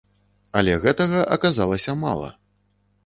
Але 0.61 0.77
гэтага 0.85 1.19
аказалася 1.35 1.97
мала! 2.05 2.33